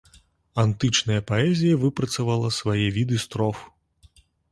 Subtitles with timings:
[0.61, 3.57] Антычная паэзія выпрацавала свае віды строф.